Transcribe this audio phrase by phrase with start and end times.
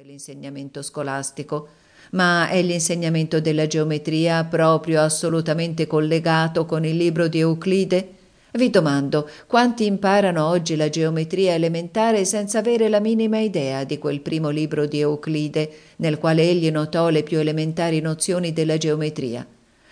[0.00, 1.68] dell'insegnamento scolastico,
[2.12, 8.08] ma è l'insegnamento della geometria proprio assolutamente collegato con il libro di Euclide?
[8.52, 14.20] Vi domando, quanti imparano oggi la geometria elementare senza avere la minima idea di quel
[14.20, 19.46] primo libro di Euclide, nel quale egli notò le più elementari nozioni della geometria?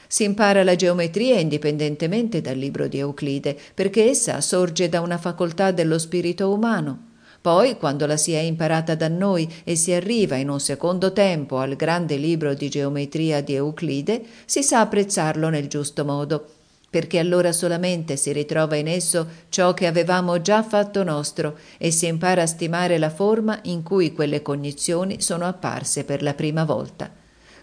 [0.06, 5.70] Si impara la geometria indipendentemente dal libro di Euclide, perché essa sorge da una facoltà
[5.70, 7.07] dello spirito umano.
[7.48, 11.56] Poi, quando la si è imparata da noi e si arriva in un secondo tempo
[11.56, 16.46] al grande libro di geometria di Euclide, si sa apprezzarlo nel giusto modo
[16.90, 22.06] perché allora solamente si ritrova in esso ciò che avevamo già fatto nostro e si
[22.06, 27.10] impara a stimare la forma in cui quelle cognizioni sono apparse per la prima volta.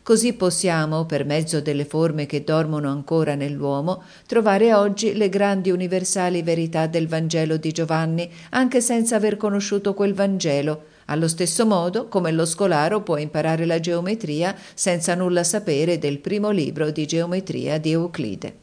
[0.05, 6.43] Così possiamo, per mezzo delle forme che dormono ancora nell'uomo, trovare oggi le grandi universali
[6.43, 12.31] verità del Vangelo di Giovanni, anche senza aver conosciuto quel Vangelo, allo stesso modo come
[12.31, 17.93] lo scolaro può imparare la geometria senza nulla sapere del primo libro di geometria di
[17.93, 18.53] Euclide.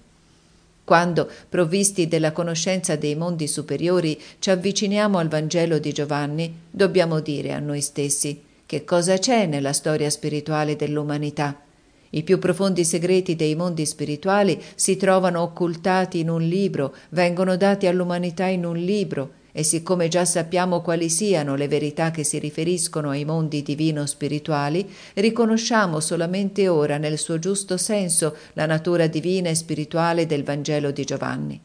[0.85, 7.53] Quando, provvisti della conoscenza dei mondi superiori, ci avviciniamo al Vangelo di Giovanni, dobbiamo dire
[7.53, 11.61] a noi stessi che cosa c'è nella storia spirituale dell'umanità.
[12.09, 17.87] I più profondi segreti dei mondi spirituali si trovano occultati in un libro, vengono dati
[17.87, 23.11] all'umanità in un libro, e siccome già sappiamo quali siano le verità che si riferiscono
[23.11, 30.25] ai mondi divino-spirituali, riconosciamo solamente ora nel suo giusto senso la natura divina e spirituale
[30.25, 31.61] del Vangelo di Giovanni.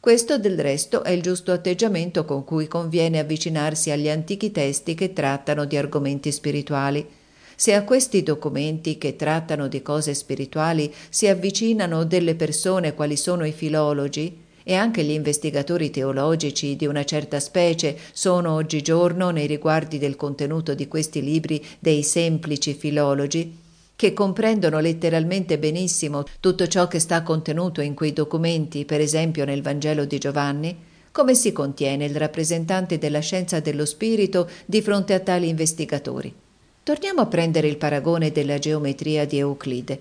[0.00, 5.12] Questo del resto è il giusto atteggiamento con cui conviene avvicinarsi agli antichi testi che
[5.12, 7.04] trattano di argomenti spirituali.
[7.56, 13.44] Se a questi documenti che trattano di cose spirituali si avvicinano delle persone quali sono
[13.44, 19.98] i filologi, e anche gli investigatori teologici di una certa specie sono oggigiorno nei riguardi
[19.98, 23.66] del contenuto di questi libri dei semplici filologi,
[23.98, 29.60] che comprendono letteralmente benissimo tutto ciò che sta contenuto in quei documenti, per esempio nel
[29.60, 30.76] Vangelo di Giovanni,
[31.10, 36.32] come si contiene il rappresentante della scienza dello spirito di fronte a tali investigatori.
[36.84, 40.00] Torniamo a prendere il paragone della geometria di Euclide.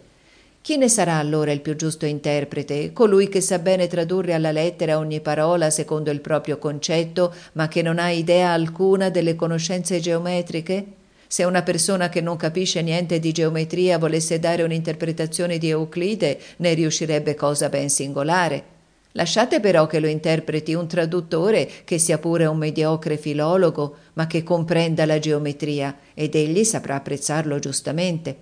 [0.62, 2.94] Chi ne sarà allora il più giusto interprete?
[2.94, 7.81] Colui che sa bene tradurre alla lettera ogni parola secondo il proprio concetto, ma che
[7.81, 10.97] non ha idea alcuna delle conoscenze geometriche?
[11.27, 16.73] Se una persona che non capisce niente di geometria volesse dare un'interpretazione di Euclide, ne
[16.73, 18.75] riuscirebbe cosa ben singolare.
[19.11, 24.43] Lasciate però che lo interpreti un traduttore che sia pure un mediocre filologo, ma che
[24.43, 28.38] comprenda la geometria, ed egli saprà apprezzarlo giustamente.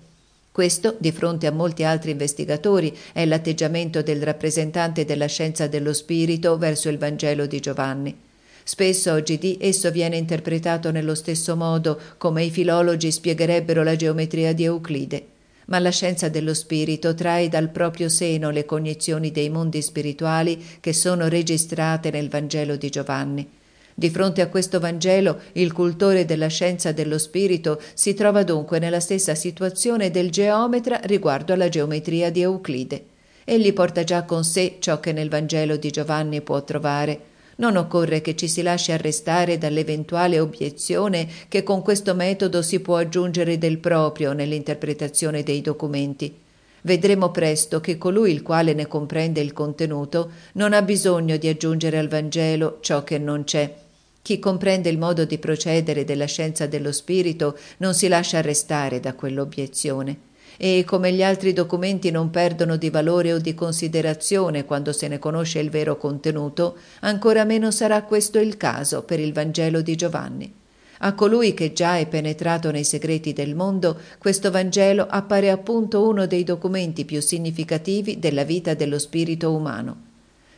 [0.52, 6.56] Questo, di fronte a molti altri investigatori, è l'atteggiamento del rappresentante della scienza dello spirito
[6.56, 8.25] verso il Vangelo di Giovanni.
[8.68, 14.64] Spesso oggidì esso viene interpretato nello stesso modo come i filologi spiegherebbero la geometria di
[14.64, 15.24] Euclide.
[15.66, 20.92] Ma la scienza dello spirito trae dal proprio seno le cognizioni dei mondi spirituali che
[20.92, 23.48] sono registrate nel Vangelo di Giovanni.
[23.94, 28.98] Di fronte a questo Vangelo, il cultore della scienza dello spirito si trova dunque nella
[28.98, 33.04] stessa situazione del geometra riguardo alla geometria di Euclide.
[33.44, 37.34] Egli porta già con sé ciò che nel Vangelo di Giovanni può trovare.
[37.56, 42.96] Non occorre che ci si lasci arrestare dall'eventuale obiezione che con questo metodo si può
[42.96, 46.34] aggiungere del proprio nell'interpretazione dei documenti.
[46.82, 51.98] Vedremo presto che colui il quale ne comprende il contenuto non ha bisogno di aggiungere
[51.98, 53.84] al Vangelo ciò che non c'è
[54.26, 59.14] chi comprende il modo di procedere della scienza dello spirito non si lascia arrestare da
[59.14, 60.18] quell'obiezione
[60.56, 65.18] e come gli altri documenti non perdono di valore o di considerazione quando se ne
[65.18, 70.52] conosce il vero contenuto, ancora meno sarà questo il caso per il Vangelo di Giovanni.
[71.00, 76.26] A colui che già è penetrato nei segreti del mondo, questo Vangelo appare appunto uno
[76.26, 80.04] dei documenti più significativi della vita dello spirito umano.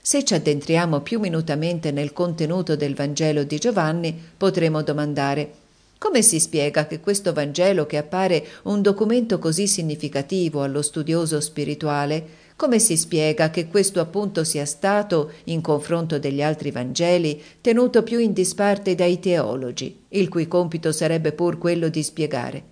[0.00, 5.50] Se ci addentriamo più minutamente nel contenuto del Vangelo di Giovanni, potremo domandare
[5.98, 12.46] come si spiega che questo Vangelo, che appare un documento così significativo allo studioso spirituale,
[12.55, 18.19] come si spiega che questo appunto sia stato, in confronto degli altri Vangeli, tenuto più
[18.19, 22.62] in disparte dai teologi, il cui compito sarebbe pur quello di spiegare?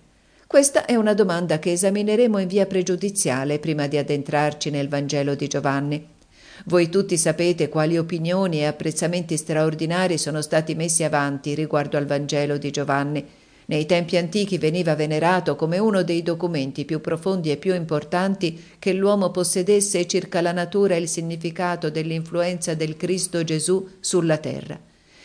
[0.47, 5.47] Questa è una domanda che esamineremo in via pregiudiziale prima di addentrarci nel Vangelo di
[5.47, 6.15] Giovanni.
[6.65, 12.57] Voi tutti sapete quali opinioni e apprezzamenti straordinari sono stati messi avanti riguardo al Vangelo
[12.57, 13.25] di Giovanni.
[13.67, 18.93] Nei tempi antichi veniva venerato come uno dei documenti più profondi e più importanti che
[18.93, 24.79] l'uomo possedesse circa la natura e il significato dell'influenza del Cristo Gesù sulla terra.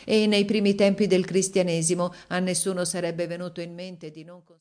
[0.05, 4.43] E nei primi tempi del cristianesimo a nessuno sarebbe venuto in mente di non